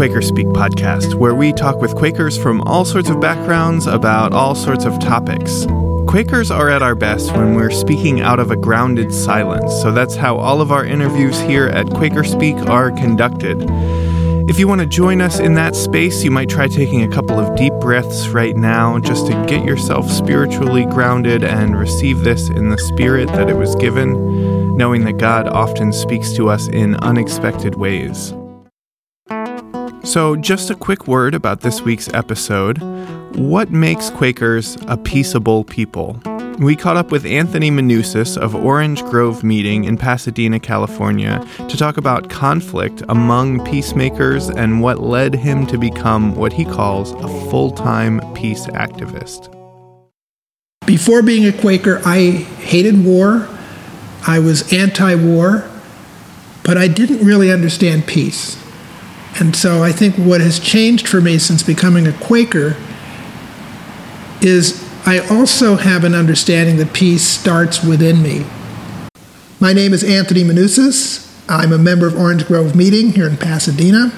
Quaker 0.00 0.22
Speak 0.22 0.46
podcast, 0.46 1.12
where 1.12 1.34
we 1.34 1.52
talk 1.52 1.76
with 1.82 1.94
Quakers 1.94 2.38
from 2.38 2.62
all 2.62 2.86
sorts 2.86 3.10
of 3.10 3.20
backgrounds 3.20 3.86
about 3.86 4.32
all 4.32 4.54
sorts 4.54 4.86
of 4.86 4.98
topics. 4.98 5.66
Quakers 6.08 6.50
are 6.50 6.70
at 6.70 6.80
our 6.82 6.94
best 6.94 7.36
when 7.36 7.54
we're 7.54 7.70
speaking 7.70 8.22
out 8.22 8.40
of 8.40 8.50
a 8.50 8.56
grounded 8.56 9.12
silence, 9.12 9.70
so 9.82 9.92
that's 9.92 10.16
how 10.16 10.38
all 10.38 10.62
of 10.62 10.72
our 10.72 10.86
interviews 10.86 11.38
here 11.40 11.66
at 11.66 11.90
Quaker 11.90 12.24
Speak 12.24 12.56
are 12.56 12.90
conducted. 12.92 13.58
If 14.48 14.58
you 14.58 14.66
want 14.66 14.80
to 14.80 14.86
join 14.86 15.20
us 15.20 15.38
in 15.38 15.52
that 15.56 15.76
space, 15.76 16.24
you 16.24 16.30
might 16.30 16.48
try 16.48 16.66
taking 16.66 17.02
a 17.02 17.14
couple 17.14 17.38
of 17.38 17.54
deep 17.54 17.74
breaths 17.74 18.28
right 18.28 18.56
now 18.56 18.98
just 19.00 19.26
to 19.26 19.32
get 19.46 19.66
yourself 19.66 20.10
spiritually 20.10 20.86
grounded 20.86 21.44
and 21.44 21.78
receive 21.78 22.20
this 22.20 22.48
in 22.48 22.70
the 22.70 22.78
spirit 22.78 23.28
that 23.32 23.50
it 23.50 23.56
was 23.58 23.74
given, 23.74 24.78
knowing 24.78 25.04
that 25.04 25.18
God 25.18 25.46
often 25.46 25.92
speaks 25.92 26.32
to 26.36 26.48
us 26.48 26.68
in 26.68 26.94
unexpected 26.96 27.74
ways. 27.74 28.32
So, 30.02 30.34
just 30.34 30.70
a 30.70 30.74
quick 30.74 31.06
word 31.06 31.34
about 31.34 31.60
this 31.60 31.82
week's 31.82 32.08
episode. 32.14 32.78
What 33.36 33.70
makes 33.70 34.08
Quakers 34.08 34.78
a 34.88 34.96
peaceable 34.96 35.62
people? 35.64 36.18
We 36.58 36.74
caught 36.74 36.96
up 36.96 37.10
with 37.10 37.26
Anthony 37.26 37.70
Manousos 37.70 38.36
of 38.36 38.54
Orange 38.54 39.02
Grove 39.04 39.44
Meeting 39.44 39.84
in 39.84 39.96
Pasadena, 39.96 40.58
California, 40.58 41.46
to 41.68 41.76
talk 41.76 41.96
about 41.96 42.28
conflict 42.30 43.02
among 43.08 43.64
peacemakers 43.64 44.48
and 44.48 44.82
what 44.82 45.00
led 45.00 45.34
him 45.34 45.66
to 45.68 45.78
become 45.78 46.34
what 46.34 46.54
he 46.54 46.64
calls 46.64 47.12
a 47.12 47.28
full 47.50 47.70
time 47.70 48.20
peace 48.34 48.66
activist. 48.68 49.54
Before 50.86 51.22
being 51.22 51.46
a 51.46 51.52
Quaker, 51.52 52.02
I 52.04 52.30
hated 52.58 53.04
war, 53.04 53.48
I 54.26 54.38
was 54.38 54.72
anti 54.72 55.14
war, 55.14 55.70
but 56.64 56.76
I 56.76 56.88
didn't 56.88 57.24
really 57.24 57.52
understand 57.52 58.06
peace. 58.06 58.59
And 59.40 59.56
so 59.56 59.82
I 59.82 59.90
think 59.90 60.16
what 60.16 60.42
has 60.42 60.60
changed 60.60 61.08
for 61.08 61.22
me 61.22 61.38
since 61.38 61.62
becoming 61.62 62.06
a 62.06 62.12
Quaker 62.12 62.76
is 64.42 64.86
I 65.06 65.20
also 65.30 65.76
have 65.76 66.04
an 66.04 66.14
understanding 66.14 66.76
that 66.76 66.92
peace 66.92 67.22
starts 67.22 67.82
within 67.82 68.22
me. 68.22 68.44
My 69.58 69.72
name 69.72 69.94
is 69.94 70.04
Anthony 70.04 70.44
Manousos. 70.44 71.26
I'm 71.48 71.72
a 71.72 71.78
member 71.78 72.06
of 72.06 72.16
Orange 72.16 72.46
Grove 72.46 72.76
Meeting 72.76 73.12
here 73.12 73.26
in 73.26 73.38
Pasadena. 73.38 74.12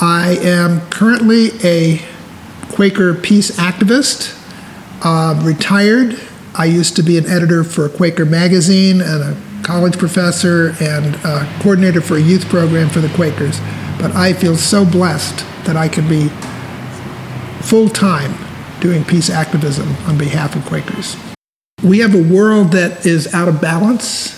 I 0.00 0.38
am 0.40 0.80
currently 0.88 1.50
a 1.64 2.00
Quaker 2.70 3.14
peace 3.14 3.50
activist, 3.58 4.38
uh, 5.04 5.38
retired. 5.44 6.18
I 6.54 6.66
used 6.66 6.94
to 6.96 7.02
be 7.02 7.18
an 7.18 7.26
editor 7.26 7.64
for 7.64 7.86
a 7.86 7.88
Quaker 7.90 8.24
Magazine 8.24 9.00
and 9.00 9.22
a 9.22 9.36
college 9.64 9.98
professor 9.98 10.74
and 10.80 11.16
coordinator 11.60 12.00
for 12.00 12.16
a 12.16 12.20
youth 12.20 12.48
program 12.48 12.88
for 12.88 13.00
the 13.00 13.08
Quakers. 13.10 13.60
But 14.02 14.16
I 14.16 14.32
feel 14.32 14.56
so 14.56 14.84
blessed 14.84 15.46
that 15.64 15.76
I 15.76 15.86
can 15.86 16.08
be 16.08 16.26
full 17.60 17.88
time 17.88 18.34
doing 18.80 19.04
peace 19.04 19.30
activism 19.30 19.94
on 20.08 20.18
behalf 20.18 20.56
of 20.56 20.64
Quakers. 20.64 21.16
We 21.84 22.00
have 22.00 22.12
a 22.12 22.22
world 22.22 22.72
that 22.72 23.06
is 23.06 23.32
out 23.32 23.46
of 23.46 23.60
balance, 23.60 24.36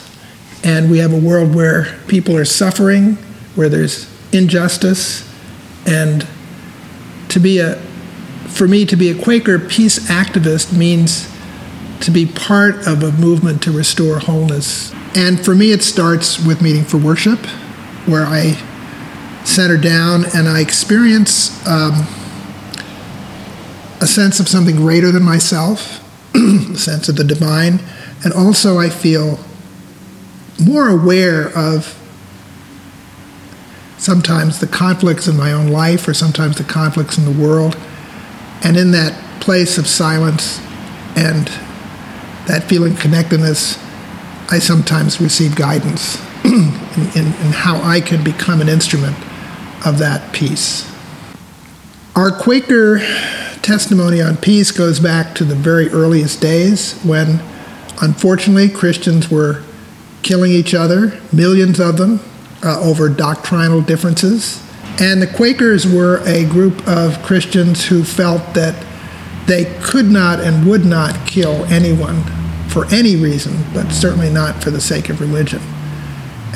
and 0.62 0.91
we 0.91 0.98
have 0.98 1.15
a 1.15 1.19
world 1.19 1.55
where 1.55 1.98
people 2.09 2.37
are 2.37 2.45
suffering, 2.45 3.15
where 3.55 3.71
there's 3.71 4.06
injustice, 4.34 5.27
and 5.87 6.27
to 7.31 7.41
be 7.41 7.59
a 7.59 7.77
for 8.49 8.69
me 8.69 8.84
to 8.84 8.97
be 8.97 9.09
a 9.09 9.15
Quaker 9.15 9.59
peace 9.59 9.99
activist 10.11 10.77
means 10.77 11.27
to 12.01 12.11
be 12.11 12.27
part 12.27 12.87
of 12.87 13.03
a 13.03 13.12
movement 13.12 13.62
to 13.62 13.73
restore 13.73 14.19
wholeness. 14.19 14.93
And 15.17 15.43
for 15.43 15.55
me, 15.55 15.73
it 15.73 15.83
starts 15.83 16.45
with 16.45 16.61
meeting 16.61 16.84
for 16.84 16.99
worship, 16.99 17.39
where 18.06 18.27
I 18.27 18.62
center 19.44 19.77
down 19.77 20.25
and 20.34 20.49
I 20.49 20.60
experience 20.60 21.65
um, 21.66 22.06
a 24.00 24.06
sense 24.06 24.41
of 24.41 24.49
something 24.49 24.77
greater 24.77 25.12
than 25.12 25.22
myself, 25.22 26.00
a 26.34 26.77
sense 26.77 27.09
of 27.09 27.16
the 27.16 27.25
divine, 27.25 27.81
and 28.25 28.32
also 28.32 28.78
I 28.78 28.88
feel 28.88 29.38
more 30.62 30.88
aware 30.88 31.56
of 31.56 32.00
sometimes 33.99 34.60
the 34.60 34.66
conflicts 34.66 35.27
in 35.27 35.37
my 35.37 35.53
own 35.53 35.69
life 35.69 36.06
or 36.06 36.15
sometimes 36.15 36.56
the 36.56 36.65
conflicts 36.65 37.16
in 37.16 37.25
the 37.25 37.31
world. 37.31 37.76
And 38.62 38.76
in 38.76 38.91
that 38.93 39.41
place 39.41 39.78
of 39.78 39.87
silence 39.87 40.59
and 41.16 41.49
that 42.47 42.65
feeling 42.65 42.94
connectedness, 42.97 43.78
I 44.50 44.59
sometimes 44.59 45.21
receive 45.21 45.56
guidance 45.56 46.19
in, 46.44 46.71
in, 47.15 47.26
in 47.26 47.53
how 47.53 47.81
I 47.82 48.00
can 48.00 48.22
become 48.22 48.61
an 48.61 48.69
instrument 48.69 49.16
of 49.84 49.99
that 49.99 50.33
peace. 50.33 50.91
Our 52.17 52.31
Quaker 52.31 53.00
testimony 53.62 54.21
on 54.21 54.37
peace 54.37 54.71
goes 54.71 55.00
back 55.00 55.34
to 55.37 55.45
the 55.45 55.55
very 55.55 55.89
earliest 55.89 56.41
days 56.41 57.00
when, 57.03 57.41
unfortunately, 58.00 58.69
Christians 58.69 59.31
were 59.31 59.62
killing 60.23 60.53
each 60.53 60.75
other, 60.75 61.21
millions 61.33 61.81
of 61.81 61.97
them, 61.97 62.21
uh, 62.62 62.81
over 62.81 63.09
doctrinal 63.09 63.81
differences. 63.81 64.62
And 65.00 65.21
the 65.21 65.27
Quakers 65.27 65.87
were 65.87 66.23
a 66.25 66.44
group 66.44 66.87
of 66.87 67.21
Christians 67.23 67.87
who 67.87 68.05
felt 68.05 68.55
that 68.55 68.87
they 69.47 69.65
could 69.83 70.06
not 70.06 70.41
and 70.41 70.67
would 70.69 70.84
not 70.84 71.27
kill 71.27 71.65
anyone 71.65 72.23
for 72.69 72.87
any 72.87 73.17
reason, 73.17 73.65
but 73.75 73.91
certainly 73.91 74.31
not 74.31 74.62
for 74.62 74.71
the 74.71 74.81
sake 74.81 75.09
of 75.09 75.21
religion. 75.21 75.61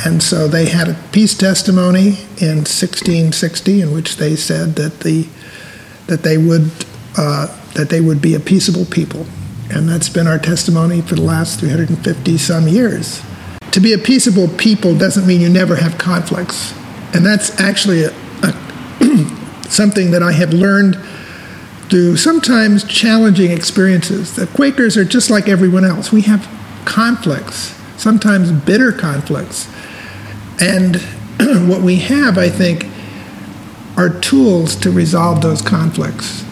And 0.04 0.22
so 0.22 0.46
they 0.46 0.66
had 0.66 0.88
a 0.88 0.94
peace 1.12 1.36
testimony 1.36 2.18
in 2.40 2.64
1660 2.64 3.80
in 3.80 3.92
which 3.92 4.16
they 4.16 4.36
said 4.36 4.76
that 4.76 5.00
the 5.00 5.28
that 6.06 6.22
they 6.22 6.38
would 6.38 6.70
uh, 7.16 7.46
that 7.74 7.88
they 7.90 8.00
would 8.00 8.22
be 8.22 8.34
a 8.34 8.40
peaceable 8.40 8.84
people, 8.86 9.26
and 9.70 9.88
that's 9.88 10.08
been 10.08 10.26
our 10.26 10.38
testimony 10.38 11.00
for 11.00 11.14
the 11.14 11.22
last 11.22 11.60
350 11.60 12.38
some 12.38 12.68
years. 12.68 13.22
To 13.72 13.80
be 13.80 13.92
a 13.92 13.98
peaceable 13.98 14.48
people 14.48 14.96
doesn't 14.96 15.26
mean 15.26 15.40
you 15.40 15.48
never 15.48 15.76
have 15.76 15.98
conflicts, 15.98 16.72
and 17.14 17.24
that's 17.24 17.60
actually 17.60 18.04
a, 18.04 18.12
a 18.42 18.54
something 19.68 20.10
that 20.12 20.22
I 20.22 20.32
have 20.32 20.52
learned 20.52 20.96
through 21.90 22.16
sometimes 22.16 22.84
challenging 22.84 23.50
experiences. 23.50 24.36
The 24.36 24.46
Quakers 24.46 24.96
are 24.96 25.04
just 25.04 25.30
like 25.30 25.48
everyone 25.48 25.84
else. 25.84 26.12
We 26.12 26.22
have 26.22 26.48
conflicts, 26.84 27.77
sometimes 28.08 28.50
bitter 28.50 28.90
conflicts. 28.90 29.68
And 30.62 30.96
what 31.68 31.82
we 31.82 31.96
have, 31.96 32.38
I 32.38 32.48
think, 32.48 32.86
are 33.98 34.08
tools 34.20 34.76
to 34.76 34.90
resolve 34.90 35.42
those 35.42 35.60
conflicts 35.60 36.42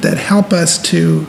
that 0.00 0.16
help 0.16 0.54
us 0.54 0.80
to, 0.84 1.24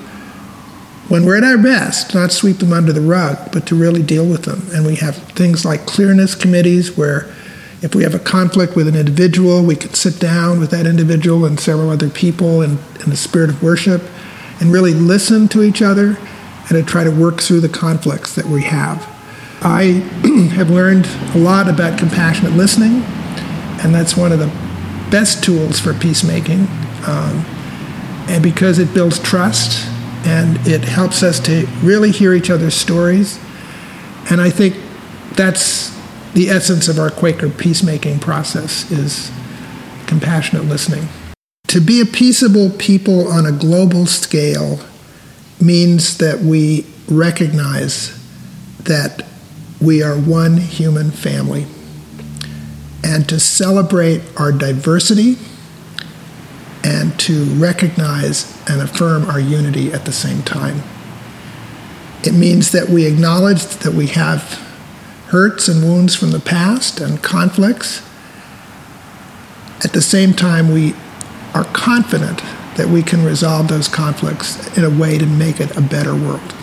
when 1.10 1.26
we're 1.26 1.36
at 1.36 1.44
our 1.44 1.58
best, 1.58 2.16
not 2.16 2.32
sweep 2.32 2.60
them 2.60 2.72
under 2.72 2.94
the 2.94 3.02
rug, 3.02 3.52
but 3.52 3.68
to 3.68 3.76
really 3.76 4.02
deal 4.02 4.26
with 4.26 4.44
them. 4.44 4.66
And 4.74 4.86
we 4.86 4.96
have 4.96 5.18
things 5.18 5.66
like 5.66 5.86
clearness 5.86 6.34
committees 6.34 6.96
where 6.96 7.24
if 7.82 7.94
we 7.94 8.04
have 8.04 8.16
a 8.16 8.20
conflict 8.20 8.78
with 8.78 8.88
an 8.88 8.96
individual, 8.96 9.66
we 9.66 9.76
can 9.76 9.94
sit 9.94 10.18
down 10.18 10.62
with 10.62 10.72
that 10.72 10.86
individual 10.86 11.44
and 11.44 11.60
several 11.60 11.90
other 11.90 12.10
people 12.10 12.62
in, 12.62 12.78
in 13.04 13.10
the 13.10 13.18
spirit 13.18 13.50
of 13.50 13.62
worship 13.62 14.02
and 14.62 14.72
really 14.72 14.94
listen 14.94 15.50
to 15.50 15.62
each 15.62 15.82
other 15.82 16.18
and 16.70 16.70
to 16.70 16.84
try 16.84 17.04
to 17.04 17.12
work 17.12 17.42
through 17.42 17.60
the 17.60 17.68
conflicts 17.68 18.34
that 18.36 18.46
we 18.46 18.62
have. 18.62 19.11
I 19.62 19.84
have 20.56 20.70
learned 20.70 21.08
a 21.36 21.38
lot 21.38 21.70
about 21.70 22.00
compassionate 22.00 22.54
listening, 22.54 23.04
and 23.84 23.94
that's 23.94 24.18
one 24.18 24.32
of 24.32 24.40
the 24.40 24.48
best 25.12 25.44
tools 25.44 25.80
for 25.80 25.94
peacemaking. 25.94 26.68
Um, 27.06 27.46
and 28.28 28.42
because 28.42 28.80
it 28.80 28.94
builds 28.94 29.20
trust 29.20 29.88
and 30.26 30.58
it 30.68 30.84
helps 30.84 31.24
us 31.24 31.40
to 31.42 31.68
really 31.84 32.12
hear 32.12 32.34
each 32.34 32.50
other's 32.50 32.76
stories. 32.76 33.40
And 34.30 34.40
I 34.40 34.50
think 34.50 34.76
that's 35.36 35.90
the 36.34 36.50
essence 36.50 36.88
of 36.88 37.00
our 37.00 37.10
Quaker 37.10 37.50
peacemaking 37.50 38.20
process 38.20 38.90
is 38.92 39.32
compassionate 40.08 40.66
listening. 40.66 41.08
To 41.68 41.82
be 41.82 42.02
a 42.02 42.06
peaceable 42.06 42.70
people 42.70 43.28
on 43.28 43.46
a 43.46 43.52
global 43.52 44.06
scale 44.06 44.80
means 45.60 46.18
that 46.18 46.40
we 46.40 46.86
recognize 47.08 48.18
that 48.84 49.26
we 49.82 50.04
are 50.04 50.16
one 50.16 50.58
human 50.58 51.12
family 51.12 51.66
and 53.04 53.28
to 53.28 53.40
celebrate 53.40 54.22
our 54.38 54.52
diversity 54.52 55.38
and 56.84 57.20
to 57.20 57.46
recognize 57.56 58.58
and 58.70 58.82
affirm 58.82 59.26
our 59.26 59.40
unity 59.40 59.92
at 59.92 60.06
the 60.06 60.12
same 60.12 60.42
time. 60.44 60.82
It 62.24 62.34
means 62.34 62.72
that 62.72 62.90
we 62.90 63.06
acknowledge 63.06 63.66
that 63.66 63.94
we 63.94 64.08
have 64.08 64.44
hurts 65.28 65.68
and 65.68 65.84
wounds 65.84 66.16
from 66.16 66.32
the 66.32 66.40
past 66.40 67.00
and 67.00 67.22
conflicts. 67.22 68.02
At 69.84 69.94
the 69.94 70.02
same 70.02 70.34
time, 70.34 70.72
we 70.72 70.94
are 71.54 71.64
confident 71.66 72.44
that 72.78 72.88
we 72.88 73.02
can 73.02 73.26
resolve 73.26 73.68
those 73.68 73.88
conflicts 73.88 74.78
in 74.78 74.84
a 74.84 74.90
way 74.90 75.18
to 75.18 75.26
make 75.26 75.60
it 75.60 75.76
a 75.76 75.82
better 75.82 76.16
world. 76.16 76.54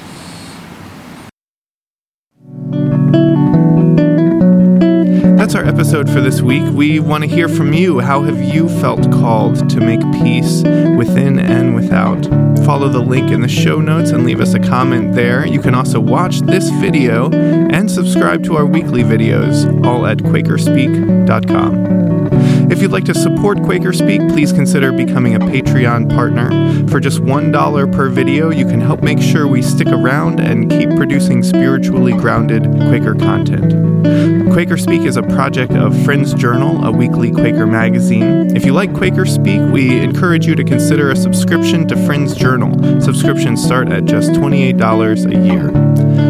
Our 5.59 5.65
episode 5.65 6.09
for 6.09 6.21
this 6.21 6.41
week. 6.41 6.63
We 6.73 7.01
want 7.01 7.25
to 7.25 7.29
hear 7.29 7.49
from 7.49 7.73
you. 7.73 7.99
How 7.99 8.23
have 8.23 8.41
you 8.41 8.69
felt 8.81 9.11
called 9.11 9.69
to 9.71 9.81
make 9.81 10.01
peace 10.23 10.63
within 10.63 11.41
and 11.41 11.75
without? 11.75 12.25
Follow 12.65 12.89
the 12.89 13.01
link 13.01 13.33
in 13.33 13.41
the 13.41 13.49
show 13.49 13.81
notes 13.81 14.11
and 14.11 14.25
leave 14.25 14.41
us 14.41 14.55
a 14.55 14.61
comment 14.61 15.15
there. 15.15 15.45
You 15.45 15.61
can 15.61 15.75
also 15.75 15.99
watch 15.99 16.43
this 16.43 16.71
video 16.81 17.29
and 17.33 17.91
subscribe 17.91 18.45
to 18.45 18.57
our 18.57 18.67
weekly 18.67 19.03
videos, 19.03 19.85
all 19.85 20.07
at 20.07 20.19
QuakerSpeak.com. 20.19 22.58
If 22.71 22.83
you'd 22.83 22.93
like 22.93 23.05
to 23.07 23.15
support 23.15 23.63
Quaker 23.63 23.93
Speak, 23.93 24.21
please 24.29 24.53
consider 24.53 24.93
becoming 24.93 25.35
a 25.35 25.39
Patreon 25.39 26.11
partner. 26.15 26.51
For 26.89 27.01
just 27.01 27.21
$1 27.21 27.93
per 27.93 28.09
video, 28.11 28.51
you 28.51 28.67
can 28.67 28.81
help 28.81 29.03
make 29.03 29.21
sure 29.21 29.49
we 29.49 29.63
stick 29.63 29.89
around 29.89 30.39
and 30.39 30.71
keep 30.71 30.91
producing 30.91 31.43
spiritually 31.43 32.13
grounded 32.13 32.65
Quaker 32.89 33.15
content. 33.15 34.53
Quaker 34.53 34.77
Speak 34.77 35.03
is 35.03 35.17
a 35.17 35.23
project 35.23 35.73
of 35.73 35.99
Friends 36.05 36.35
Journal, 36.35 36.85
a 36.85 36.93
weekly 36.93 37.31
Quaker 37.31 37.67
magazine. 37.67 38.55
If 38.55 38.67
you 38.67 38.73
like 38.75 38.95
Quaker 38.95 39.25
Speak, 39.25 39.61
we 39.73 39.99
encourage 39.99 40.47
you 40.47 40.55
to 40.55 40.65
consider 40.65 41.11
a 41.11 41.17
subscription 41.17 41.89
to 41.89 41.97
Friends 42.07 42.35
Journal. 42.35 43.01
Subscriptions 43.01 43.65
start 43.65 43.89
at 43.89 44.05
just 44.05 44.33
$28 44.33 45.25
a 45.25 45.47
year. 45.47 46.28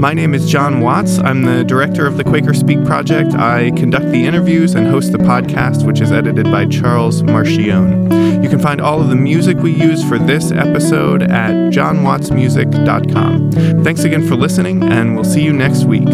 My 0.00 0.12
name 0.12 0.34
is 0.34 0.48
Jon 0.48 0.80
Watts. 0.80 1.18
I'm 1.18 1.42
the 1.42 1.64
director 1.64 2.06
of 2.06 2.18
the 2.18 2.24
Quaker 2.24 2.52
Speak 2.52 2.84
Project. 2.84 3.34
I 3.34 3.70
conduct 3.72 4.10
the 4.10 4.26
interviews 4.26 4.74
and 4.74 4.86
host 4.86 5.12
the 5.12 5.18
podcast, 5.18 5.86
which 5.86 6.00
is 6.00 6.12
edited 6.12 6.44
by 6.44 6.66
Charles 6.66 7.22
Marchione. 7.22 8.42
You 8.42 8.50
can 8.50 8.58
find 8.58 8.80
all 8.80 9.00
of 9.00 9.08
the 9.08 9.16
music 9.16 9.56
we 9.56 9.72
use 9.72 10.06
for 10.06 10.18
this 10.18 10.52
episode 10.52 11.22
at 11.22 11.54
jonwattsmusic.com. 11.72 13.82
Thanks 13.82 14.04
again 14.04 14.28
for 14.28 14.36
listening, 14.36 14.82
and 14.84 15.14
we'll 15.14 15.24
see 15.24 15.42
you 15.42 15.52
next 15.52 15.84
week. 15.84 16.08